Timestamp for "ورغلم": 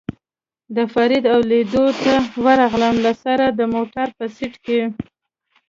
2.45-2.95